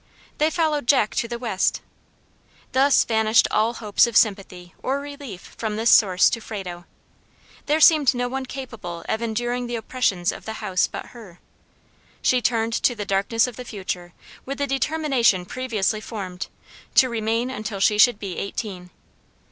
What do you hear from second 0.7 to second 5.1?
Jack to the West. Thus vanished all hopes of sympathy or